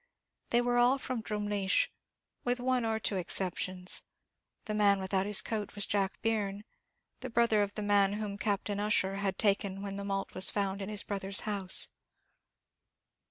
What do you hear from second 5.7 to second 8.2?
was Jack Byrne, the brother of the man